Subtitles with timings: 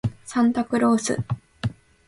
[0.25, 1.15] サンタクロース